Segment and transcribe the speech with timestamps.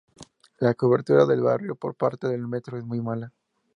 [0.57, 3.31] La cobertura del barrio por parte del metro es muy mala.